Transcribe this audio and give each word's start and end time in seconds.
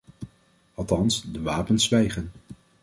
Althans, 0.73 1.23
de 1.31 1.41
wapens 1.41 1.85
zwijgen. 1.85 2.31